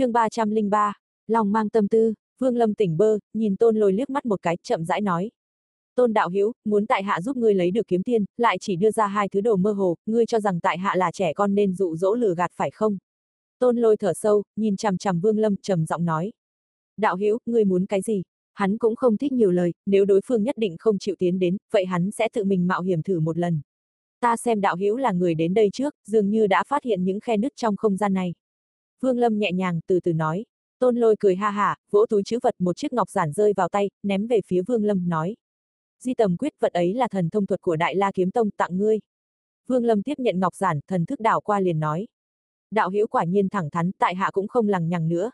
chương 0.00 0.12
303, 0.12 0.92
lòng 1.26 1.52
mang 1.52 1.68
tâm 1.68 1.88
tư, 1.88 2.14
Vương 2.38 2.56
Lâm 2.56 2.74
tỉnh 2.74 2.96
bơ, 2.96 3.18
nhìn 3.34 3.56
Tôn 3.56 3.76
Lôi 3.76 3.92
liếc 3.92 4.10
mắt 4.10 4.26
một 4.26 4.42
cái, 4.42 4.56
chậm 4.62 4.84
rãi 4.84 5.00
nói. 5.00 5.30
Tôn 5.94 6.12
đạo 6.12 6.28
hữu 6.28 6.52
muốn 6.64 6.86
tại 6.86 7.02
hạ 7.02 7.20
giúp 7.20 7.36
ngươi 7.36 7.54
lấy 7.54 7.70
được 7.70 7.86
kiếm 7.88 8.02
tiên, 8.02 8.24
lại 8.36 8.56
chỉ 8.60 8.76
đưa 8.76 8.90
ra 8.90 9.06
hai 9.06 9.28
thứ 9.28 9.40
đồ 9.40 9.56
mơ 9.56 9.72
hồ, 9.72 9.96
ngươi 10.06 10.26
cho 10.26 10.40
rằng 10.40 10.60
tại 10.60 10.78
hạ 10.78 10.94
là 10.96 11.12
trẻ 11.12 11.32
con 11.32 11.54
nên 11.54 11.74
dụ 11.74 11.96
dỗ 11.96 12.14
lừa 12.14 12.34
gạt 12.34 12.50
phải 12.54 12.70
không? 12.70 12.98
Tôn 13.58 13.76
lôi 13.76 13.96
thở 13.96 14.12
sâu, 14.14 14.42
nhìn 14.56 14.76
chằm 14.76 14.98
chằm 14.98 15.20
Vương 15.20 15.38
Lâm 15.38 15.56
trầm 15.56 15.86
giọng 15.86 16.04
nói. 16.04 16.32
Đạo 16.96 17.16
hữu 17.16 17.38
ngươi 17.46 17.64
muốn 17.64 17.86
cái 17.86 18.02
gì? 18.02 18.22
Hắn 18.54 18.78
cũng 18.78 18.96
không 18.96 19.16
thích 19.16 19.32
nhiều 19.32 19.50
lời, 19.50 19.72
nếu 19.86 20.04
đối 20.04 20.20
phương 20.26 20.42
nhất 20.42 20.58
định 20.58 20.76
không 20.78 20.98
chịu 20.98 21.14
tiến 21.18 21.38
đến, 21.38 21.56
vậy 21.72 21.86
hắn 21.86 22.10
sẽ 22.10 22.28
tự 22.32 22.44
mình 22.44 22.66
mạo 22.66 22.82
hiểm 22.82 23.02
thử 23.02 23.20
một 23.20 23.38
lần. 23.38 23.60
Ta 24.20 24.36
xem 24.36 24.60
đạo 24.60 24.76
hữu 24.76 24.96
là 24.96 25.12
người 25.12 25.34
đến 25.34 25.54
đây 25.54 25.70
trước, 25.72 25.94
dường 26.06 26.30
như 26.30 26.46
đã 26.46 26.64
phát 26.68 26.84
hiện 26.84 27.04
những 27.04 27.20
khe 27.20 27.36
nứt 27.36 27.52
trong 27.56 27.76
không 27.76 27.96
gian 27.96 28.12
này. 28.12 28.34
Vương 29.00 29.18
Lâm 29.18 29.38
nhẹ 29.38 29.52
nhàng 29.52 29.80
từ 29.86 30.00
từ 30.00 30.12
nói. 30.12 30.44
Tôn 30.78 30.96
lôi 30.96 31.16
cười 31.20 31.36
ha 31.36 31.50
hả, 31.50 31.76
vỗ 31.90 32.06
túi 32.06 32.22
chữ 32.22 32.38
vật 32.42 32.54
một 32.58 32.76
chiếc 32.76 32.92
ngọc 32.92 33.10
giản 33.10 33.32
rơi 33.32 33.52
vào 33.56 33.68
tay, 33.68 33.90
ném 34.02 34.26
về 34.26 34.40
phía 34.46 34.62
Vương 34.62 34.84
Lâm, 34.84 35.08
nói. 35.08 35.36
Di 36.00 36.14
tầm 36.14 36.36
quyết 36.36 36.52
vật 36.60 36.72
ấy 36.72 36.94
là 36.94 37.08
thần 37.08 37.30
thông 37.30 37.46
thuật 37.46 37.60
của 37.60 37.76
Đại 37.76 37.94
La 37.94 38.12
Kiếm 38.14 38.30
Tông 38.30 38.50
tặng 38.50 38.78
ngươi. 38.78 38.98
Vương 39.66 39.84
Lâm 39.84 40.02
tiếp 40.02 40.14
nhận 40.18 40.40
ngọc 40.40 40.54
giản, 40.54 40.80
thần 40.88 41.06
thức 41.06 41.20
đảo 41.20 41.40
qua 41.40 41.60
liền 41.60 41.80
nói. 41.80 42.06
Đạo 42.70 42.90
hữu 42.90 43.06
quả 43.06 43.24
nhiên 43.24 43.48
thẳng 43.48 43.70
thắn, 43.70 43.90
tại 43.98 44.14
hạ 44.14 44.30
cũng 44.32 44.48
không 44.48 44.68
lằng 44.68 44.88
nhằng 44.88 45.08
nữa. 45.08 45.30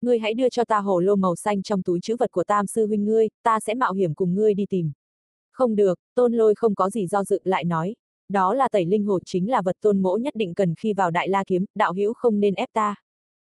Ngươi 0.00 0.18
hãy 0.18 0.34
đưa 0.34 0.48
cho 0.48 0.64
ta 0.64 0.78
hồ 0.78 1.00
lô 1.00 1.16
màu 1.16 1.36
xanh 1.36 1.62
trong 1.62 1.82
túi 1.82 2.00
chữ 2.00 2.16
vật 2.18 2.30
của 2.30 2.44
tam 2.44 2.66
sư 2.66 2.86
huynh 2.86 3.04
ngươi, 3.04 3.28
ta 3.42 3.60
sẽ 3.60 3.74
mạo 3.74 3.92
hiểm 3.92 4.14
cùng 4.14 4.34
ngươi 4.34 4.54
đi 4.54 4.66
tìm. 4.66 4.92
Không 5.52 5.76
được, 5.76 5.98
tôn 6.14 6.32
lôi 6.32 6.54
không 6.54 6.74
có 6.74 6.90
gì 6.90 7.06
do 7.06 7.24
dự 7.24 7.40
lại 7.44 7.64
nói. 7.64 7.94
Đó 8.32 8.54
là 8.54 8.68
tẩy 8.68 8.84
linh 8.84 9.04
hồ 9.04 9.18
chính 9.24 9.50
là 9.50 9.62
vật 9.62 9.76
tôn 9.80 10.02
mỗ 10.02 10.16
nhất 10.16 10.34
định 10.36 10.54
cần 10.54 10.74
khi 10.74 10.92
vào 10.92 11.10
đại 11.10 11.28
la 11.28 11.44
kiếm, 11.46 11.64
đạo 11.74 11.92
hữu 11.92 12.12
không 12.12 12.40
nên 12.40 12.54
ép 12.54 12.68
ta. 12.72 12.94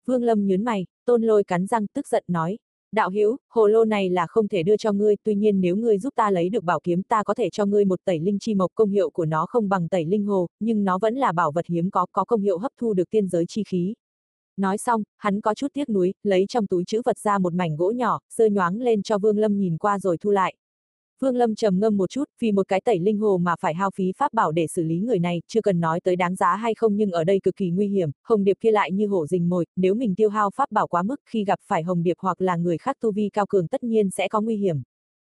Vương 0.05 0.23
Lâm 0.23 0.47
nhớn 0.47 0.63
mày, 0.63 0.85
tôn 1.05 1.21
lôi 1.21 1.43
cắn 1.43 1.67
răng 1.67 1.87
tức 1.87 2.07
giận 2.07 2.23
nói. 2.27 2.57
Đạo 2.91 3.09
hữu, 3.09 3.37
hồ 3.49 3.67
lô 3.67 3.85
này 3.85 4.09
là 4.09 4.27
không 4.27 4.47
thể 4.47 4.63
đưa 4.63 4.77
cho 4.77 4.91
ngươi, 4.91 5.15
tuy 5.23 5.35
nhiên 5.35 5.61
nếu 5.61 5.75
ngươi 5.75 5.97
giúp 5.97 6.13
ta 6.15 6.31
lấy 6.31 6.49
được 6.49 6.63
bảo 6.63 6.79
kiếm 6.83 7.03
ta 7.03 7.23
có 7.23 7.33
thể 7.33 7.49
cho 7.49 7.65
ngươi 7.65 7.85
một 7.85 7.99
tẩy 8.05 8.19
linh 8.19 8.39
chi 8.39 8.55
mộc 8.55 8.71
công 8.75 8.89
hiệu 8.89 9.09
của 9.09 9.25
nó 9.25 9.45
không 9.45 9.69
bằng 9.69 9.87
tẩy 9.87 10.05
linh 10.05 10.25
hồ, 10.25 10.47
nhưng 10.59 10.83
nó 10.83 10.97
vẫn 10.97 11.15
là 11.15 11.31
bảo 11.31 11.51
vật 11.51 11.65
hiếm 11.67 11.89
có, 11.89 12.05
có 12.11 12.25
công 12.25 12.41
hiệu 12.41 12.57
hấp 12.57 12.71
thu 12.77 12.93
được 12.93 13.09
tiên 13.09 13.27
giới 13.27 13.45
chi 13.47 13.63
khí. 13.63 13.93
Nói 14.57 14.77
xong, 14.77 15.03
hắn 15.17 15.41
có 15.41 15.53
chút 15.53 15.67
tiếc 15.73 15.89
nuối, 15.89 16.13
lấy 16.23 16.45
trong 16.49 16.67
túi 16.67 16.83
chữ 16.87 17.01
vật 17.05 17.17
ra 17.17 17.37
một 17.37 17.53
mảnh 17.53 17.75
gỗ 17.75 17.91
nhỏ, 17.91 18.19
sơ 18.29 18.45
nhoáng 18.45 18.81
lên 18.81 19.03
cho 19.03 19.17
Vương 19.17 19.37
Lâm 19.37 19.57
nhìn 19.57 19.77
qua 19.77 19.99
rồi 19.99 20.17
thu 20.17 20.31
lại. 20.31 20.55
Vương 21.19 21.35
Lâm 21.35 21.55
trầm 21.55 21.79
ngâm 21.79 21.97
một 21.97 22.09
chút, 22.09 22.23
vì 22.39 22.51
một 22.51 22.67
cái 22.67 22.81
tẩy 22.81 22.99
linh 22.99 23.17
hồ 23.17 23.37
mà 23.37 23.55
phải 23.59 23.73
hao 23.73 23.91
phí 23.95 24.11
pháp 24.17 24.33
bảo 24.33 24.51
để 24.51 24.67
xử 24.67 24.83
lý 24.83 24.99
người 24.99 25.19
này, 25.19 25.41
chưa 25.47 25.61
cần 25.61 25.79
nói 25.79 25.99
tới 25.99 26.15
đáng 26.15 26.35
giá 26.35 26.55
hay 26.55 26.75
không 26.75 26.95
nhưng 26.95 27.11
ở 27.11 27.23
đây 27.23 27.39
cực 27.43 27.55
kỳ 27.55 27.69
nguy 27.69 27.87
hiểm, 27.87 28.11
Hồng 28.23 28.43
Điệp 28.43 28.57
kia 28.59 28.71
lại 28.71 28.91
như 28.91 29.07
hổ 29.07 29.27
rình 29.27 29.49
mồi, 29.49 29.65
nếu 29.75 29.93
mình 29.93 30.15
tiêu 30.15 30.29
hao 30.29 30.49
pháp 30.55 30.71
bảo 30.71 30.87
quá 30.87 31.03
mức 31.03 31.21
khi 31.25 31.45
gặp 31.45 31.59
phải 31.67 31.83
Hồng 31.83 32.03
Điệp 32.03 32.17
hoặc 32.19 32.41
là 32.41 32.55
người 32.55 32.77
khác 32.77 32.97
tu 33.01 33.11
vi 33.11 33.29
cao 33.33 33.45
cường 33.45 33.67
tất 33.67 33.83
nhiên 33.83 34.09
sẽ 34.11 34.27
có 34.27 34.41
nguy 34.41 34.55
hiểm. 34.55 34.81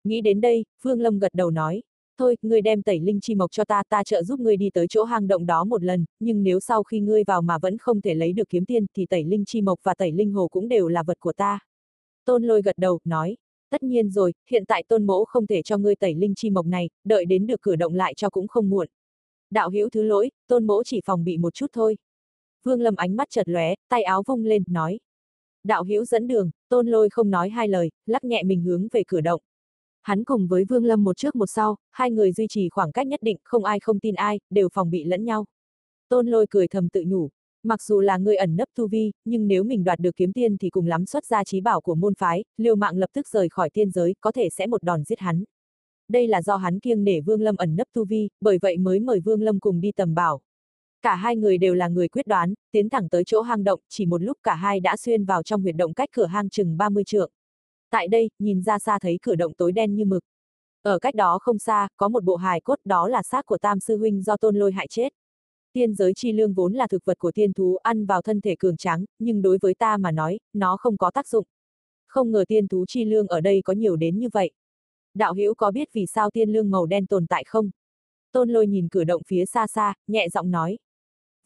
Nghĩ 0.04 0.22
đến 0.22 0.42
đây, 0.42 0.66
Vương 0.82 1.02
Lâm 1.02 1.20
gật 1.20 1.34
đầu 1.34 1.52
nói, 1.52 1.82
thôi, 2.18 2.38
ngươi 2.42 2.62
đem 2.62 2.82
tẩy 2.82 3.00
linh 3.00 3.20
chi 3.22 3.36
mộc 3.36 3.52
cho 3.52 3.66
ta, 3.66 3.84
ta 3.90 4.04
trợ 4.04 4.24
giúp 4.24 4.40
ngươi 4.40 4.58
đi 4.58 4.70
tới 4.74 4.88
chỗ 4.90 5.04
hang 5.04 5.28
động 5.28 5.46
đó 5.46 5.64
một 5.64 5.84
lần, 5.84 6.06
nhưng 6.20 6.44
nếu 6.44 6.60
sau 6.60 6.84
khi 6.84 7.00
ngươi 7.00 7.24
vào 7.24 7.42
mà 7.42 7.58
vẫn 7.58 7.78
không 7.78 8.02
thể 8.02 8.14
lấy 8.14 8.34
được 8.34 8.50
kiếm 8.50 8.66
tiên 8.66 8.86
thì 8.96 9.06
tẩy 9.06 9.24
linh 9.24 9.46
chi 9.46 9.62
mộc 9.62 9.80
và 9.84 9.94
tẩy 9.94 10.12
linh 10.12 10.32
hồ 10.32 10.48
cũng 10.48 10.68
đều 10.68 10.88
là 10.88 11.04
vật 11.04 11.20
của 11.20 11.34
ta. 11.34 11.60
Tôn 12.26 12.44
lôi 12.44 12.62
gật 12.62 12.78
đầu, 12.78 13.00
nói, 13.06 13.38
Tất 13.70 13.84
nhiên 13.84 14.10
rồi, 14.10 14.34
hiện 14.50 14.66
tại 14.66 14.84
tôn 14.88 15.08
mẫu 15.08 15.26
không 15.26 15.48
thể 15.48 15.62
cho 15.62 15.78
ngươi 15.78 15.96
tẩy 15.96 16.16
linh 16.16 16.36
chi 16.36 16.50
mộc 16.50 16.66
này, 16.66 16.90
đợi 17.04 17.26
đến 17.26 17.48
được 17.48 17.62
cử 17.62 17.76
động 17.76 17.94
lại 17.94 18.14
cho 18.14 18.30
cũng 18.30 18.48
không 18.48 18.70
muộn. 18.70 18.88
Đạo 19.52 19.70
hữu 19.70 19.90
thứ 19.90 20.04
lỗi, 20.04 20.32
tôn 20.48 20.68
mẫu 20.68 20.84
chỉ 20.84 21.02
phòng 21.06 21.24
bị 21.24 21.38
một 21.38 21.54
chút 21.54 21.68
thôi. 21.74 21.98
Vương 22.64 22.82
Lâm 22.82 22.96
ánh 22.96 23.16
mắt 23.16 23.28
chợt 23.32 23.50
lóe, 23.50 23.76
tay 23.90 24.04
áo 24.04 24.24
vung 24.28 24.46
lên, 24.46 24.64
nói. 24.68 25.00
Đạo 25.64 25.84
hữu 25.84 26.06
dẫn 26.06 26.28
đường, 26.28 26.50
tôn 26.70 26.88
lôi 26.88 27.10
không 27.10 27.30
nói 27.30 27.50
hai 27.50 27.68
lời, 27.68 27.92
lắc 28.06 28.24
nhẹ 28.24 28.44
mình 28.44 28.62
hướng 28.62 28.88
về 28.92 29.04
cửa 29.08 29.22
động. 29.22 29.42
Hắn 30.02 30.24
cùng 30.24 30.48
với 30.48 30.66
Vương 30.66 30.86
Lâm 30.86 31.04
một 31.04 31.18
trước 31.18 31.36
một 31.36 31.46
sau, 31.46 31.76
hai 31.92 32.12
người 32.12 32.32
duy 32.32 32.48
trì 32.50 32.70
khoảng 32.70 32.92
cách 32.92 33.08
nhất 33.08 33.20
định, 33.24 33.38
không 33.44 33.64
ai 33.66 33.80
không 33.80 34.00
tin 34.00 34.16
ai, 34.16 34.40
đều 34.50 34.70
phòng 34.74 34.90
bị 34.90 35.04
lẫn 35.04 35.26
nhau. 35.26 35.46
Tôn 36.10 36.28
lôi 36.28 36.46
cười 36.50 36.68
thầm 36.68 36.90
tự 36.90 37.04
nhủ, 37.08 37.30
Mặc 37.64 37.82
dù 37.84 38.00
là 38.00 38.18
người 38.18 38.36
ẩn 38.36 38.56
nấp 38.56 38.68
tu 38.76 38.88
vi, 38.88 39.12
nhưng 39.26 39.48
nếu 39.48 39.64
mình 39.64 39.84
đoạt 39.84 40.00
được 40.00 40.16
kiếm 40.16 40.34
tiên 40.34 40.58
thì 40.58 40.70
cùng 40.70 40.88
lắm 40.88 41.06
xuất 41.06 41.26
ra 41.26 41.44
trí 41.44 41.62
bảo 41.62 41.82
của 41.82 41.96
môn 41.96 42.16
phái, 42.16 42.44
liều 42.58 42.76
mạng 42.76 42.98
lập 42.98 43.10
tức 43.14 43.28
rời 43.28 43.50
khỏi 43.50 43.70
tiên 43.70 43.92
giới, 43.92 44.16
có 44.22 44.32
thể 44.32 44.50
sẽ 44.50 44.68
một 44.68 44.84
đòn 44.84 45.04
giết 45.04 45.20
hắn. 45.20 45.44
Đây 46.10 46.28
là 46.28 46.42
do 46.42 46.58
hắn 46.58 46.80
kiêng 46.80 47.04
nể 47.04 47.22
Vương 47.22 47.42
Lâm 47.42 47.56
ẩn 47.56 47.76
nấp 47.76 47.88
tu 47.94 48.06
vi, 48.06 48.30
bởi 48.42 48.58
vậy 48.62 48.78
mới 48.78 49.00
mời 49.00 49.20
Vương 49.20 49.42
Lâm 49.42 49.60
cùng 49.60 49.82
đi 49.82 49.92
tầm 49.92 50.16
bảo. 50.16 50.42
Cả 51.02 51.16
hai 51.16 51.36
người 51.36 51.58
đều 51.58 51.74
là 51.74 51.88
người 51.88 52.08
quyết 52.08 52.28
đoán, 52.28 52.54
tiến 52.72 52.90
thẳng 52.90 53.10
tới 53.10 53.24
chỗ 53.26 53.42
hang 53.42 53.64
động, 53.64 53.80
chỉ 53.90 54.06
một 54.06 54.22
lúc 54.22 54.38
cả 54.44 54.56
hai 54.56 54.80
đã 54.80 54.98
xuyên 54.98 55.26
vào 55.26 55.44
trong 55.44 55.62
huyệt 55.62 55.76
động 55.76 55.94
cách 55.94 56.10
cửa 56.12 56.26
hang 56.26 56.50
chừng 56.50 56.78
30 56.78 57.04
trượng. 57.04 57.32
Tại 57.92 58.08
đây, 58.08 58.30
nhìn 58.40 58.62
ra 58.62 58.80
xa 58.80 59.00
thấy 59.00 59.20
cửa 59.22 59.36
động 59.36 59.54
tối 59.54 59.72
đen 59.72 59.96
như 59.96 60.06
mực. 60.06 60.24
Ở 60.82 61.00
cách 61.00 61.16
đó 61.16 61.40
không 61.42 61.60
xa, 61.60 61.88
có 61.98 62.08
một 62.08 62.24
bộ 62.24 62.36
hài 62.36 62.62
cốt 62.62 62.80
đó 62.86 63.08
là 63.08 63.24
xác 63.24 63.46
của 63.46 63.58
Tam 63.58 63.80
Sư 63.80 63.98
Huynh 63.98 64.22
do 64.22 64.38
tôn 64.38 64.56
lôi 64.56 64.72
hại 64.72 64.88
chết. 64.90 65.14
Tiên 65.74 65.94
giới 65.94 66.14
chi 66.14 66.32
lương 66.32 66.54
vốn 66.54 66.74
là 66.74 66.88
thực 66.88 67.06
vật 67.06 67.20
của 67.20 67.32
tiên 67.32 67.54
thú 67.54 67.78
ăn 67.84 68.06
vào 68.06 68.22
thân 68.22 68.42
thể 68.42 68.56
cường 68.60 68.78
tráng, 68.78 69.06
nhưng 69.20 69.42
đối 69.42 69.58
với 69.62 69.74
ta 69.74 69.98
mà 69.98 70.12
nói, 70.12 70.40
nó 70.54 70.78
không 70.78 70.98
có 70.98 71.12
tác 71.12 71.28
dụng. 71.28 71.46
Không 72.08 72.32
ngờ 72.32 72.46
tiên 72.48 72.68
thú 72.68 72.86
chi 72.88 73.06
lương 73.06 73.28
ở 73.28 73.42
đây 73.42 73.62
có 73.66 73.74
nhiều 73.74 73.96
đến 73.96 74.20
như 74.20 74.30
vậy. 74.34 74.52
Đạo 75.14 75.34
hữu 75.34 75.54
có 75.54 75.72
biết 75.72 75.90
vì 75.94 76.06
sao 76.06 76.30
tiên 76.32 76.50
lương 76.50 76.70
màu 76.70 76.86
đen 76.86 77.06
tồn 77.06 77.28
tại 77.28 77.44
không? 77.48 77.70
Tôn 78.32 78.50
lôi 78.50 78.68
nhìn 78.68 78.88
cử 78.90 79.04
động 79.04 79.22
phía 79.28 79.46
xa 79.46 79.68
xa, 79.68 79.94
nhẹ 80.08 80.30
giọng 80.30 80.52
nói. 80.52 80.78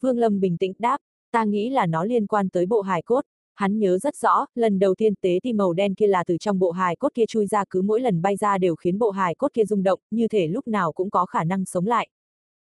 Vương 0.00 0.18
Lâm 0.18 0.40
bình 0.40 0.58
tĩnh 0.58 0.72
đáp, 0.78 0.98
ta 1.32 1.44
nghĩ 1.44 1.70
là 1.70 1.86
nó 1.86 2.04
liên 2.04 2.26
quan 2.26 2.48
tới 2.48 2.66
bộ 2.66 2.80
hài 2.80 3.02
cốt. 3.02 3.24
Hắn 3.54 3.78
nhớ 3.78 3.98
rất 3.98 4.16
rõ, 4.16 4.46
lần 4.54 4.78
đầu 4.78 4.94
tiên 4.94 5.14
tế 5.20 5.40
thì 5.40 5.52
màu 5.52 5.72
đen 5.72 5.94
kia 5.94 6.06
là 6.06 6.24
từ 6.24 6.36
trong 6.38 6.58
bộ 6.58 6.70
hài 6.70 6.96
cốt 6.96 7.08
kia 7.14 7.26
chui 7.28 7.46
ra 7.46 7.64
cứ 7.70 7.82
mỗi 7.82 8.00
lần 8.00 8.22
bay 8.22 8.36
ra 8.36 8.58
đều 8.58 8.76
khiến 8.76 8.98
bộ 8.98 9.10
hài 9.10 9.34
cốt 9.34 9.48
kia 9.54 9.64
rung 9.64 9.82
động, 9.82 10.00
như 10.10 10.28
thể 10.28 10.46
lúc 10.46 10.68
nào 10.68 10.92
cũng 10.92 11.10
có 11.10 11.26
khả 11.26 11.44
năng 11.44 11.64
sống 11.64 11.86
lại. 11.86 12.08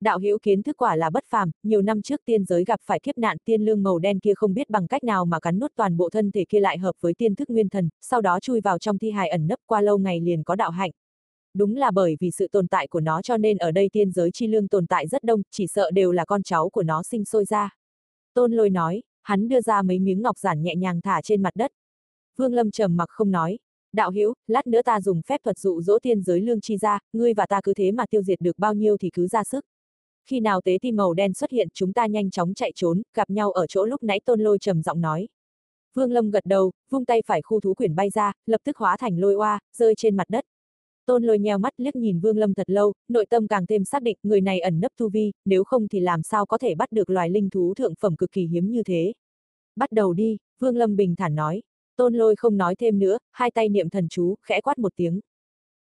Đạo 0.05 0.19
hữu 0.19 0.39
kiến 0.43 0.63
thức 0.63 0.77
quả 0.77 0.97
là 0.97 1.11
bất 1.11 1.25
phàm, 1.27 1.51
nhiều 1.63 1.83
năm 1.83 2.03
trước 2.03 2.21
tiên 2.25 2.45
giới 2.45 2.65
gặp 2.65 2.81
phải 2.85 3.01
kiếp 3.01 3.19
nạn 3.19 3.37
tiên 3.45 3.65
lương 3.65 3.83
màu 3.83 3.99
đen 3.99 4.21
kia 4.21 4.35
không 4.35 4.55
biết 4.55 4.71
bằng 4.71 4.87
cách 4.87 5.05
nào 5.05 5.25
mà 5.25 5.41
cắn 5.41 5.59
nuốt 5.59 5.73
toàn 5.77 5.97
bộ 5.97 6.11
thân 6.11 6.31
thể 6.31 6.45
kia 6.49 6.61
lại 6.61 6.79
hợp 6.79 6.93
với 7.01 7.15
tiên 7.15 7.35
thức 7.35 7.51
nguyên 7.51 7.69
thần, 7.69 7.89
sau 8.01 8.21
đó 8.21 8.41
chui 8.41 8.61
vào 8.61 8.79
trong 8.79 8.99
thi 8.99 9.11
hài 9.11 9.29
ẩn 9.29 9.47
nấp 9.47 9.59
qua 9.67 9.81
lâu 9.81 9.99
ngày 9.99 10.21
liền 10.21 10.45
có 10.45 10.55
đạo 10.55 10.71
hạnh. 10.71 10.91
Đúng 11.55 11.77
là 11.77 11.91
bởi 11.91 12.17
vì 12.21 12.31
sự 12.31 12.49
tồn 12.49 12.69
tại 12.69 12.87
của 12.89 13.01
nó 13.01 13.23
cho 13.23 13.37
nên 13.37 13.59
ở 13.59 13.71
đây 13.71 13.89
tiên 13.93 14.11
giới 14.11 14.31
chi 14.33 14.47
lương 14.47 14.69
tồn 14.69 14.87
tại 14.87 15.07
rất 15.07 15.25
đông, 15.25 15.43
chỉ 15.51 15.67
sợ 15.67 15.91
đều 15.91 16.13
là 16.13 16.25
con 16.25 16.43
cháu 16.43 16.71
của 16.71 16.83
nó 16.83 17.03
sinh 17.03 17.25
sôi 17.25 17.45
ra. 17.45 17.71
Tôn 18.35 18.53
lôi 18.53 18.71
nói, 18.71 19.03
hắn 19.23 19.49
đưa 19.49 19.61
ra 19.61 19.83
mấy 19.83 19.99
miếng 19.99 20.23
ngọc 20.23 20.39
giản 20.39 20.63
nhẹ 20.63 20.75
nhàng 20.77 21.01
thả 21.01 21.23
trên 21.23 21.43
mặt 21.43 21.57
đất. 21.57 21.71
Vương 22.37 22.55
Lâm 22.55 22.71
trầm 22.71 22.97
mặc 22.97 23.09
không 23.09 23.31
nói, 23.31 23.59
đạo 23.93 24.11
hữu, 24.11 24.35
lát 24.47 24.67
nữa 24.67 24.83
ta 24.83 25.01
dùng 25.01 25.23
phép 25.23 25.41
thuật 25.45 25.59
dụ 25.59 25.83
dỗ 25.83 25.99
tiên 25.99 26.23
giới 26.23 26.41
lương 26.41 26.61
chi 26.61 26.77
ra, 26.77 26.99
ngươi 27.13 27.35
và 27.35 27.47
ta 27.47 27.61
cứ 27.65 27.75
thế 27.75 27.93
mà 27.93 28.05
tiêu 28.11 28.23
diệt 28.23 28.41
được 28.41 28.59
bao 28.59 28.75
nhiêu 28.75 28.97
thì 28.97 29.11
cứ 29.11 29.27
ra 29.27 29.45
sức. 29.45 29.65
Khi 30.27 30.41
nào 30.41 30.61
tế 30.61 30.79
ti 30.81 30.93
màu 30.93 31.15
đen 31.15 31.35
xuất 31.35 31.51
hiện 31.51 31.69
chúng 31.75 31.93
ta 31.93 32.07
nhanh 32.07 32.31
chóng 32.31 32.55
chạy 32.55 32.73
trốn, 32.75 33.03
gặp 33.15 33.31
nhau 33.31 33.53
ở 33.53 33.67
chỗ 33.67 33.85
lúc 33.85 34.03
nãy 34.03 34.21
tôn 34.25 34.41
lôi 34.41 34.59
trầm 34.59 34.83
giọng 34.83 35.01
nói. 35.01 35.29
Vương 35.95 36.13
Lâm 36.13 36.31
gật 36.31 36.45
đầu, 36.47 36.73
vung 36.91 37.05
tay 37.05 37.23
phải 37.27 37.43
khu 37.43 37.61
thú 37.61 37.75
quyển 37.75 37.95
bay 37.95 38.11
ra, 38.11 38.33
lập 38.47 38.61
tức 38.65 38.77
hóa 38.77 38.97
thành 38.97 39.19
lôi 39.19 39.35
oa, 39.35 39.61
rơi 39.77 39.95
trên 39.97 40.17
mặt 40.17 40.25
đất. 40.29 40.45
Tôn 41.07 41.23
lôi 41.23 41.39
nheo 41.39 41.59
mắt 41.59 41.73
liếc 41.77 41.97
nhìn 41.97 42.21
Vương 42.21 42.39
Lâm 42.39 42.55
thật 42.55 42.71
lâu, 42.71 42.93
nội 43.09 43.27
tâm 43.27 43.49
càng 43.49 43.67
thêm 43.67 43.85
xác 43.85 44.03
định 44.03 44.19
người 44.23 44.41
này 44.41 44.61
ẩn 44.61 44.81
nấp 44.81 44.93
tu 44.97 45.09
vi, 45.09 45.33
nếu 45.45 45.65
không 45.65 45.89
thì 45.89 46.01
làm 46.01 46.23
sao 46.23 46.47
có 46.47 46.59
thể 46.59 46.75
bắt 46.75 46.93
được 46.93 47.11
loài 47.11 47.31
linh 47.31 47.51
thú 47.51 47.75
thượng 47.75 47.95
phẩm 48.01 48.17
cực 48.17 48.33
kỳ 48.33 48.47
hiếm 48.47 48.71
như 48.71 48.83
thế. 48.83 49.13
Bắt 49.77 49.93
đầu 49.93 50.13
đi, 50.13 50.37
Vương 50.59 50.77
Lâm 50.77 50.97
bình 50.97 51.17
thản 51.17 51.35
nói. 51.35 51.63
Tôn 51.97 52.15
lôi 52.15 52.37
không 52.37 52.57
nói 52.57 52.75
thêm 52.77 52.99
nữa, 52.99 53.19
hai 53.33 53.51
tay 53.51 53.69
niệm 53.69 53.91
thần 53.91 54.09
chú, 54.09 54.35
khẽ 54.43 54.61
quát 54.61 54.79
một 54.79 54.93
tiếng. 54.97 55.21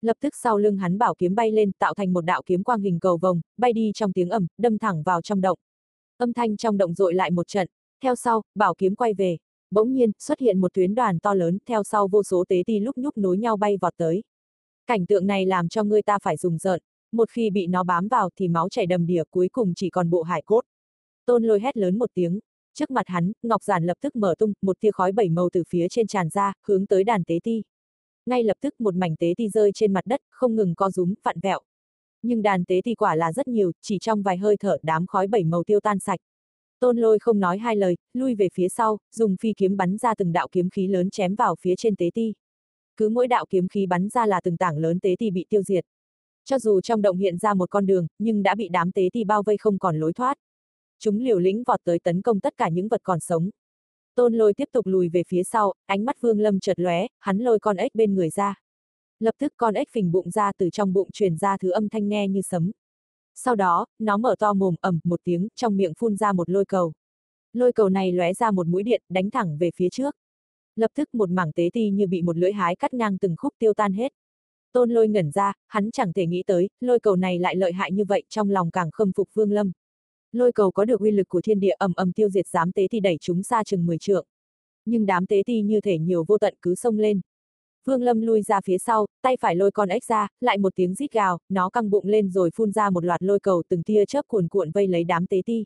Lập 0.02 0.18
tức 0.20 0.36
sau 0.36 0.58
lưng 0.58 0.78
hắn 0.78 0.98
bảo 0.98 1.16
kiếm 1.16 1.36
bay 1.36 1.52
lên 1.52 1.72
tạo 1.72 1.94
thành 1.94 2.14
một 2.14 2.22
đạo 2.22 2.42
kiếm 2.46 2.64
quang 2.64 2.82
hình 2.82 3.00
cầu 3.00 3.18
vồng, 3.18 3.42
bay 3.58 3.74
đi 3.74 3.92
trong 3.96 4.14
tiếng 4.14 4.30
ầm, 4.30 4.48
đâm 4.58 4.78
thẳng 4.78 5.04
vào 5.04 5.22
trong 5.22 5.42
động. 5.42 5.58
Âm 6.18 6.34
thanh 6.34 6.58
trong 6.58 6.78
động 6.78 6.94
dội 6.94 7.14
lại 7.14 7.32
một 7.32 7.48
trận, 7.48 7.68
theo 8.04 8.16
sau, 8.16 8.42
bảo 8.56 8.74
kiếm 8.78 8.96
quay 8.96 9.14
về. 9.14 9.38
Bỗng 9.72 9.94
nhiên, 9.94 10.12
xuất 10.20 10.40
hiện 10.40 10.62
một 10.62 10.74
tuyến 10.74 10.96
đoàn 10.96 11.20
to 11.20 11.34
lớn, 11.34 11.58
theo 11.66 11.84
sau 11.84 12.08
vô 12.08 12.24
số 12.24 12.44
tế 12.50 12.64
ti 12.66 12.80
lúc 12.80 12.98
nhúc 12.98 13.18
nối 13.18 13.38
nhau 13.38 13.58
bay 13.58 13.78
vọt 13.78 13.94
tới. 13.98 14.24
Cảnh 14.88 15.06
tượng 15.06 15.28
này 15.28 15.46
làm 15.46 15.70
cho 15.70 15.84
người 15.84 16.02
ta 16.02 16.20
phải 16.20 16.38
dùng 16.38 16.58
rợn, 16.58 16.82
một 17.12 17.30
khi 17.30 17.50
bị 17.50 17.68
nó 17.68 17.84
bám 17.84 18.08
vào 18.08 18.30
thì 18.36 18.48
máu 18.48 18.70
chảy 18.70 18.86
đầm 18.86 19.06
đìa 19.06 19.24
cuối 19.30 19.50
cùng 19.52 19.74
chỉ 19.76 19.90
còn 19.90 20.10
bộ 20.10 20.22
hải 20.22 20.42
cốt. 20.42 20.62
Tôn 21.26 21.44
lôi 21.44 21.60
hét 21.60 21.78
lớn 21.78 22.00
một 22.00 22.10
tiếng, 22.14 22.40
trước 22.74 22.92
mặt 22.92 23.08
hắn, 23.08 23.32
ngọc 23.44 23.64
giản 23.64 23.86
lập 23.86 23.98
tức 24.02 24.16
mở 24.16 24.36
tung, 24.38 24.54
một 24.62 24.80
tia 24.80 24.92
khói 24.92 25.12
bảy 25.12 25.30
màu 25.30 25.50
từ 25.54 25.64
phía 25.70 25.88
trên 25.90 26.08
tràn 26.08 26.30
ra, 26.30 26.54
hướng 26.68 26.88
tới 26.88 27.04
đàn 27.04 27.24
tế 27.24 27.40
ti 27.44 27.64
ngay 28.26 28.44
lập 28.44 28.58
tức 28.62 28.82
một 28.82 28.96
mảnh 28.96 29.16
tế 29.16 29.34
ti 29.38 29.50
rơi 29.50 29.72
trên 29.74 29.94
mặt 29.94 30.06
đất, 30.06 30.22
không 30.30 30.56
ngừng 30.56 30.76
co 30.76 30.90
rúm, 30.90 31.14
vặn 31.24 31.40
vẹo. 31.40 31.60
Nhưng 32.22 32.42
đàn 32.42 32.66
tế 32.66 32.82
ti 32.84 32.96
quả 32.96 33.16
là 33.16 33.34
rất 33.34 33.48
nhiều, 33.48 33.72
chỉ 33.82 33.98
trong 34.00 34.24
vài 34.24 34.38
hơi 34.38 34.58
thở 34.58 34.78
đám 34.84 35.08
khói 35.08 35.28
bảy 35.28 35.44
màu 35.44 35.64
tiêu 35.64 35.80
tan 35.80 36.00
sạch. 36.00 36.20
Tôn 36.80 36.98
lôi 36.98 37.20
không 37.20 37.40
nói 37.40 37.58
hai 37.58 37.76
lời, 37.76 37.98
lui 38.14 38.36
về 38.36 38.50
phía 38.54 38.70
sau, 38.70 38.98
dùng 39.16 39.36
phi 39.38 39.54
kiếm 39.58 39.78
bắn 39.78 39.98
ra 39.98 40.16
từng 40.16 40.32
đạo 40.32 40.48
kiếm 40.52 40.70
khí 40.70 40.88
lớn 40.88 41.10
chém 41.10 41.36
vào 41.36 41.56
phía 41.62 41.74
trên 41.78 41.96
tế 41.96 42.10
ti. 42.14 42.34
Cứ 42.98 43.10
mỗi 43.10 43.28
đạo 43.28 43.46
kiếm 43.50 43.68
khí 43.68 43.86
bắn 43.86 44.10
ra 44.10 44.26
là 44.26 44.42
từng 44.44 44.58
tảng 44.58 44.78
lớn 44.78 45.00
tế 45.00 45.16
ti 45.20 45.32
bị 45.32 45.46
tiêu 45.50 45.64
diệt. 45.64 45.86
Cho 46.46 46.60
dù 46.60 46.82
trong 46.82 47.02
động 47.02 47.18
hiện 47.18 47.38
ra 47.38 47.54
một 47.54 47.70
con 47.70 47.86
đường, 47.86 48.08
nhưng 48.20 48.44
đã 48.44 48.56
bị 48.56 48.70
đám 48.70 48.92
tế 48.92 49.10
ti 49.14 49.24
bao 49.24 49.44
vây 49.44 49.58
không 49.58 49.80
còn 49.80 50.00
lối 50.00 50.14
thoát. 50.14 50.38
Chúng 51.00 51.20
liều 51.20 51.40
lĩnh 51.40 51.64
vọt 51.64 51.80
tới 51.84 52.00
tấn 52.00 52.22
công 52.22 52.40
tất 52.40 52.58
cả 52.58 52.70
những 52.70 52.88
vật 52.88 53.02
còn 53.04 53.20
sống. 53.20 53.50
Tôn 54.16 54.34
lôi 54.34 54.54
tiếp 54.54 54.70
tục 54.72 54.88
lùi 54.88 55.10
về 55.10 55.24
phía 55.28 55.44
sau, 55.44 55.74
ánh 55.86 56.06
mắt 56.06 56.22
Vương 56.22 56.40
Lâm 56.40 56.60
chợt 56.60 56.80
lóe, 56.80 57.08
hắn 57.20 57.38
lôi 57.38 57.60
con 57.60 57.78
ếch 57.78 57.96
bên 57.96 58.16
người 58.16 58.30
ra. 58.30 58.56
Lập 59.20 59.36
tức 59.40 59.54
con 59.58 59.74
ếch 59.74 59.90
phình 59.92 60.12
bụng 60.12 60.32
ra 60.32 60.52
từ 60.58 60.70
trong 60.70 60.94
bụng 60.94 61.10
truyền 61.14 61.38
ra 61.38 61.58
thứ 61.58 61.72
âm 61.72 61.90
thanh 61.90 62.10
nghe 62.10 62.28
như 62.28 62.42
sấm. 62.42 62.72
Sau 63.36 63.56
đó, 63.56 63.86
nó 64.00 64.18
mở 64.18 64.36
to 64.40 64.54
mồm 64.54 64.76
ẩm 64.82 65.00
một 65.04 65.20
tiếng, 65.24 65.48
trong 65.56 65.78
miệng 65.78 65.94
phun 65.98 66.16
ra 66.16 66.34
một 66.34 66.50
lôi 66.50 66.66
cầu. 66.66 66.94
Lôi 67.54 67.72
cầu 67.74 67.90
này 67.90 68.12
lóe 68.12 68.34
ra 68.34 68.52
một 68.52 68.68
mũi 68.68 68.84
điện, 68.84 69.02
đánh 69.10 69.30
thẳng 69.30 69.58
về 69.58 69.72
phía 69.76 69.90
trước. 69.90 70.16
Lập 70.76 70.92
tức 70.96 71.16
một 71.16 71.30
mảng 71.30 71.52
tế 71.52 71.70
ti 71.74 71.90
như 71.90 72.08
bị 72.08 72.22
một 72.22 72.38
lưỡi 72.38 72.52
hái 72.52 72.76
cắt 72.76 72.94
ngang 72.94 73.18
từng 73.18 73.36
khúc 73.38 73.54
tiêu 73.60 73.74
tan 73.74 73.94
hết. 73.94 74.14
Tôn 74.74 74.90
lôi 74.90 75.08
ngẩn 75.08 75.32
ra, 75.32 75.54
hắn 75.68 75.92
chẳng 75.92 76.14
thể 76.14 76.26
nghĩ 76.26 76.44
tới, 76.48 76.70
lôi 76.80 77.00
cầu 77.00 77.16
này 77.16 77.40
lại 77.40 77.56
lợi 77.56 77.74
hại 77.74 77.92
như 77.92 78.06
vậy, 78.06 78.24
trong 78.30 78.50
lòng 78.50 78.72
càng 78.72 78.92
khâm 78.92 79.12
phục 79.12 79.30
Vương 79.34 79.52
Lâm. 79.52 79.72
Lôi 80.32 80.52
cầu 80.52 80.72
có 80.72 80.86
được 80.86 81.00
uy 81.00 81.12
lực 81.12 81.30
của 81.30 81.42
thiên 81.42 81.60
địa 81.60 81.76
ầm 81.78 81.94
ầm 81.94 82.12
tiêu 82.12 82.30
diệt 82.30 82.48
dám 82.48 82.72
tế 82.72 82.88
ti 82.90 83.00
đẩy 83.00 83.18
chúng 83.22 83.44
xa 83.44 83.64
chừng 83.64 83.86
10 83.86 83.98
trượng. 83.98 84.26
Nhưng 84.86 85.06
đám 85.06 85.26
tế 85.26 85.44
ti 85.46 85.62
như 85.62 85.82
thể 85.82 85.98
nhiều 85.98 86.26
vô 86.28 86.38
tận 86.38 86.56
cứ 86.62 86.76
xông 86.76 87.00
lên. 87.00 87.22
Vương 87.86 88.02
Lâm 88.02 88.22
lui 88.22 88.42
ra 88.42 88.62
phía 88.62 88.78
sau, 88.78 89.06
tay 89.22 89.38
phải 89.42 89.56
lôi 89.56 89.72
con 89.72 89.90
ếch 89.90 90.06
ra, 90.06 90.28
lại 90.42 90.58
một 90.58 90.76
tiếng 90.76 90.94
rít 90.94 91.12
gào, 91.12 91.40
nó 91.50 91.70
căng 91.70 91.90
bụng 91.90 92.06
lên 92.06 92.30
rồi 92.30 92.50
phun 92.56 92.72
ra 92.72 92.90
một 92.90 93.06
loạt 93.06 93.24
lôi 93.24 93.40
cầu 93.40 93.64
từng 93.70 93.84
tia 93.84 94.06
chớp 94.06 94.28
cuồn 94.28 94.48
cuộn 94.48 94.72
vây 94.72 94.88
lấy 94.88 95.04
đám 95.04 95.28
tế 95.28 95.42
ti. 95.46 95.66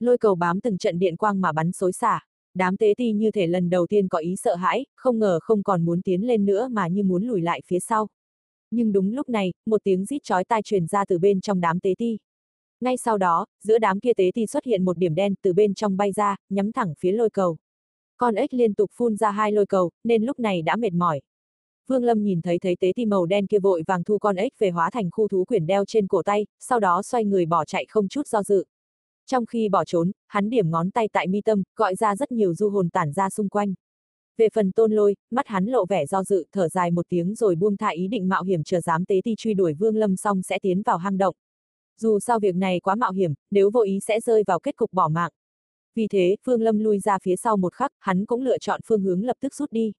Lôi 0.00 0.18
cầu 0.18 0.34
bám 0.34 0.60
từng 0.60 0.78
trận 0.78 0.98
điện 0.98 1.16
quang 1.16 1.40
mà 1.40 1.52
bắn 1.52 1.72
xối 1.72 1.92
xả. 1.92 2.20
Đám 2.54 2.76
tế 2.76 2.94
ti 2.96 3.12
như 3.12 3.30
thể 3.30 3.46
lần 3.46 3.70
đầu 3.70 3.86
tiên 3.86 4.08
có 4.08 4.18
ý 4.18 4.36
sợ 4.36 4.54
hãi, 4.54 4.86
không 4.96 5.18
ngờ 5.18 5.38
không 5.42 5.62
còn 5.62 5.84
muốn 5.84 6.02
tiến 6.02 6.26
lên 6.26 6.44
nữa 6.44 6.68
mà 6.68 6.88
như 6.88 7.02
muốn 7.02 7.24
lùi 7.24 7.40
lại 7.40 7.62
phía 7.66 7.80
sau. 7.80 8.08
Nhưng 8.70 8.92
đúng 8.92 9.12
lúc 9.12 9.28
này, 9.28 9.52
một 9.66 9.80
tiếng 9.84 10.04
rít 10.04 10.22
chói 10.22 10.44
tai 10.44 10.62
truyền 10.62 10.86
ra 10.86 11.04
từ 11.04 11.18
bên 11.18 11.40
trong 11.40 11.60
đám 11.60 11.80
tế 11.80 11.94
ti. 11.98 12.18
Ngay 12.82 12.96
sau 12.96 13.18
đó, 13.18 13.46
giữa 13.64 13.78
đám 13.78 14.00
kia 14.00 14.12
tế 14.16 14.30
ti 14.34 14.46
xuất 14.46 14.64
hiện 14.64 14.84
một 14.84 14.98
điểm 14.98 15.14
đen 15.14 15.34
từ 15.42 15.52
bên 15.52 15.74
trong 15.74 15.96
bay 15.96 16.12
ra, 16.12 16.36
nhắm 16.50 16.72
thẳng 16.72 16.94
phía 16.98 17.12
lôi 17.12 17.30
cầu. 17.30 17.56
Con 18.16 18.34
ếch 18.34 18.54
liên 18.54 18.74
tục 18.74 18.90
phun 18.94 19.16
ra 19.16 19.30
hai 19.30 19.52
lôi 19.52 19.66
cầu, 19.66 19.90
nên 20.04 20.24
lúc 20.24 20.38
này 20.40 20.62
đã 20.62 20.76
mệt 20.76 20.92
mỏi. 20.92 21.20
Vương 21.88 22.04
Lâm 22.04 22.22
nhìn 22.22 22.42
thấy 22.42 22.58
thấy 22.58 22.76
tế 22.80 22.92
ti 22.96 23.06
màu 23.06 23.26
đen 23.26 23.46
kia 23.46 23.58
vội 23.58 23.82
vàng 23.86 24.04
thu 24.04 24.18
con 24.18 24.36
ếch 24.36 24.52
về 24.58 24.70
hóa 24.70 24.90
thành 24.90 25.10
khu 25.10 25.28
thú 25.28 25.44
quyển 25.44 25.66
đeo 25.66 25.84
trên 25.84 26.06
cổ 26.06 26.22
tay, 26.22 26.46
sau 26.58 26.80
đó 26.80 27.02
xoay 27.02 27.24
người 27.24 27.46
bỏ 27.46 27.64
chạy 27.64 27.86
không 27.88 28.08
chút 28.08 28.26
do 28.26 28.42
dự. 28.42 28.64
Trong 29.26 29.46
khi 29.46 29.68
bỏ 29.68 29.84
trốn, 29.84 30.12
hắn 30.26 30.50
điểm 30.50 30.70
ngón 30.70 30.90
tay 30.90 31.08
tại 31.12 31.26
mi 31.26 31.40
tâm, 31.40 31.62
gọi 31.76 31.94
ra 31.94 32.16
rất 32.16 32.32
nhiều 32.32 32.54
du 32.54 32.68
hồn 32.70 32.88
tản 32.88 33.12
ra 33.12 33.30
xung 33.30 33.48
quanh. 33.48 33.74
Về 34.36 34.48
phần 34.54 34.72
tôn 34.72 34.92
lôi, 34.92 35.16
mắt 35.30 35.46
hắn 35.46 35.66
lộ 35.66 35.86
vẻ 35.86 36.06
do 36.06 36.24
dự, 36.24 36.46
thở 36.52 36.68
dài 36.68 36.90
một 36.90 37.06
tiếng 37.08 37.34
rồi 37.34 37.54
buông 37.54 37.76
thả 37.76 37.88
ý 37.88 38.08
định 38.08 38.28
mạo 38.28 38.42
hiểm 38.42 38.62
chờ 38.62 38.80
dám 38.80 39.04
tế 39.04 39.20
ti 39.24 39.34
truy 39.38 39.54
đuổi 39.54 39.74
Vương 39.74 39.96
Lâm 39.96 40.16
xong 40.16 40.42
sẽ 40.42 40.58
tiến 40.62 40.82
vào 40.82 40.98
hang 40.98 41.18
động. 41.18 41.34
Dù 42.00 42.18
sao 42.20 42.40
việc 42.40 42.54
này 42.54 42.80
quá 42.80 42.94
mạo 42.94 43.12
hiểm, 43.12 43.34
nếu 43.50 43.70
vô 43.70 43.82
ý 43.82 44.00
sẽ 44.00 44.20
rơi 44.20 44.42
vào 44.46 44.60
kết 44.60 44.76
cục 44.76 44.92
bỏ 44.92 45.08
mạng. 45.08 45.30
Vì 45.94 46.08
thế, 46.08 46.36
Phương 46.46 46.62
Lâm 46.62 46.78
lui 46.78 46.98
ra 46.98 47.18
phía 47.22 47.36
sau 47.36 47.56
một 47.56 47.74
khắc, 47.74 47.90
hắn 47.98 48.26
cũng 48.26 48.42
lựa 48.42 48.58
chọn 48.58 48.80
phương 48.86 49.02
hướng 49.02 49.24
lập 49.24 49.36
tức 49.40 49.54
rút 49.54 49.72
đi. 49.72 49.92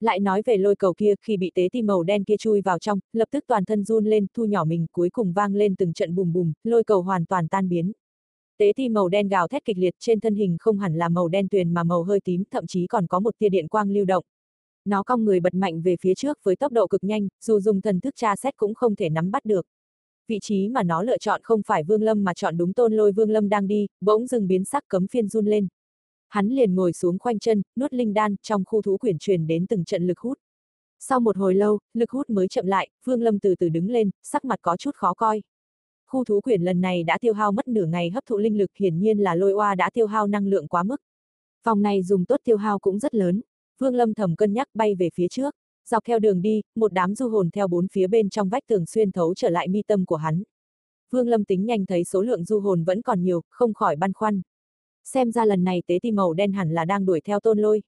Lại 0.00 0.20
nói 0.20 0.42
về 0.46 0.56
lôi 0.56 0.76
cầu 0.76 0.94
kia, 0.96 1.14
khi 1.22 1.36
bị 1.36 1.50
tế 1.54 1.68
tim 1.72 1.86
màu 1.86 2.02
đen 2.02 2.24
kia 2.24 2.36
chui 2.38 2.60
vào 2.60 2.78
trong, 2.78 2.98
lập 3.12 3.28
tức 3.30 3.44
toàn 3.46 3.64
thân 3.64 3.84
run 3.84 4.04
lên, 4.04 4.26
thu 4.34 4.44
nhỏ 4.44 4.64
mình, 4.64 4.86
cuối 4.92 5.10
cùng 5.10 5.32
vang 5.32 5.54
lên 5.54 5.76
từng 5.76 5.92
trận 5.92 6.14
bùm 6.14 6.32
bùm, 6.32 6.52
lôi 6.64 6.84
cầu 6.84 7.02
hoàn 7.02 7.24
toàn 7.24 7.48
tan 7.48 7.68
biến. 7.68 7.92
Tế 8.58 8.72
ti 8.76 8.88
màu 8.88 9.08
đen 9.08 9.28
gào 9.28 9.48
thét 9.48 9.64
kịch 9.64 9.78
liệt 9.78 9.94
trên 9.98 10.20
thân 10.20 10.34
hình 10.34 10.56
không 10.60 10.78
hẳn 10.78 10.94
là 10.94 11.08
màu 11.08 11.28
đen 11.28 11.48
tuyền 11.48 11.74
mà 11.74 11.82
màu 11.84 12.02
hơi 12.02 12.20
tím, 12.20 12.44
thậm 12.50 12.66
chí 12.66 12.86
còn 12.86 13.06
có 13.06 13.20
một 13.20 13.34
tia 13.38 13.48
điện 13.48 13.68
quang 13.68 13.90
lưu 13.90 14.04
động. 14.04 14.24
Nó 14.84 15.02
cong 15.02 15.24
người 15.24 15.40
bật 15.40 15.54
mạnh 15.54 15.82
về 15.82 15.96
phía 16.00 16.14
trước 16.14 16.38
với 16.42 16.56
tốc 16.56 16.72
độ 16.72 16.86
cực 16.86 17.04
nhanh, 17.04 17.28
dù 17.40 17.60
dùng 17.60 17.80
thần 17.80 18.00
thức 18.00 18.14
tra 18.16 18.36
xét 18.36 18.56
cũng 18.56 18.74
không 18.74 18.96
thể 18.96 19.08
nắm 19.08 19.30
bắt 19.30 19.44
được. 19.44 19.66
Vị 20.28 20.38
trí 20.42 20.68
mà 20.68 20.82
nó 20.82 21.02
lựa 21.02 21.18
chọn 21.18 21.40
không 21.42 21.62
phải 21.66 21.84
Vương 21.84 22.02
Lâm 22.02 22.24
mà 22.24 22.34
chọn 22.34 22.56
đúng 22.56 22.72
tôn 22.72 22.92
lôi 22.92 23.12
Vương 23.12 23.30
Lâm 23.30 23.48
đang 23.48 23.66
đi, 23.66 23.86
bỗng 24.00 24.26
dừng 24.26 24.48
biến 24.48 24.64
sắc 24.64 24.84
cấm 24.88 25.06
phiên 25.06 25.28
run 25.28 25.46
lên. 25.46 25.68
Hắn 26.28 26.48
liền 26.48 26.74
ngồi 26.74 26.92
xuống 26.92 27.18
khoanh 27.18 27.38
chân, 27.38 27.62
nuốt 27.76 27.92
linh 27.92 28.14
đan, 28.14 28.36
trong 28.42 28.64
khu 28.66 28.82
thú 28.82 28.98
quyển 28.98 29.18
truyền 29.18 29.46
đến 29.46 29.66
từng 29.66 29.84
trận 29.84 30.06
lực 30.06 30.18
hút. 30.18 30.38
Sau 30.98 31.20
một 31.20 31.36
hồi 31.36 31.54
lâu, 31.54 31.78
lực 31.94 32.10
hút 32.10 32.30
mới 32.30 32.48
chậm 32.48 32.66
lại, 32.66 32.88
Vương 33.04 33.22
Lâm 33.22 33.38
từ 33.38 33.54
từ 33.54 33.68
đứng 33.68 33.90
lên, 33.90 34.10
sắc 34.22 34.44
mặt 34.44 34.58
có 34.62 34.76
chút 34.76 34.94
khó 34.94 35.14
coi. 35.14 35.42
Khu 36.06 36.24
thú 36.24 36.40
quyển 36.40 36.62
lần 36.62 36.80
này 36.80 37.04
đã 37.04 37.18
tiêu 37.20 37.34
hao 37.34 37.52
mất 37.52 37.68
nửa 37.68 37.86
ngày 37.86 38.10
hấp 38.10 38.26
thụ 38.26 38.38
linh 38.38 38.58
lực 38.58 38.70
hiển 38.74 38.98
nhiên 38.98 39.18
là 39.18 39.34
lôi 39.34 39.52
oa 39.52 39.74
đã 39.74 39.90
tiêu 39.90 40.06
hao 40.06 40.26
năng 40.26 40.46
lượng 40.46 40.68
quá 40.68 40.82
mức. 40.82 40.96
vòng 41.64 41.82
này 41.82 42.02
dùng 42.02 42.24
tốt 42.24 42.40
tiêu 42.44 42.56
hao 42.56 42.78
cũng 42.78 42.98
rất 42.98 43.14
lớn. 43.14 43.40
Vương 43.78 43.94
Lâm 43.94 44.14
thầm 44.14 44.36
cân 44.36 44.52
nhắc 44.52 44.68
bay 44.74 44.94
về 44.94 45.10
phía 45.14 45.28
trước. 45.28 45.54
Dọc 45.90 46.04
theo 46.04 46.18
đường 46.18 46.42
đi, 46.42 46.62
một 46.76 46.92
đám 46.92 47.14
du 47.14 47.28
hồn 47.28 47.50
theo 47.50 47.68
bốn 47.68 47.88
phía 47.88 48.06
bên 48.06 48.30
trong 48.30 48.48
vách 48.48 48.66
tường 48.66 48.86
xuyên 48.86 49.12
thấu 49.12 49.34
trở 49.34 49.50
lại 49.50 49.68
mi 49.68 49.82
tâm 49.82 50.06
của 50.06 50.16
hắn. 50.16 50.42
Vương 51.10 51.28
Lâm 51.28 51.44
tính 51.44 51.66
nhanh 51.66 51.86
thấy 51.86 52.04
số 52.04 52.22
lượng 52.22 52.44
du 52.44 52.60
hồn 52.60 52.84
vẫn 52.84 53.02
còn 53.02 53.22
nhiều, 53.22 53.42
không 53.50 53.74
khỏi 53.74 53.96
băn 53.96 54.12
khoăn. 54.12 54.42
Xem 55.04 55.32
ra 55.32 55.44
lần 55.44 55.64
này 55.64 55.82
tế 55.86 55.98
ti 56.02 56.10
màu 56.10 56.32
đen 56.32 56.52
hẳn 56.52 56.70
là 56.70 56.84
đang 56.84 57.04
đuổi 57.04 57.20
theo 57.20 57.40
tôn 57.40 57.58
lôi. 57.58 57.82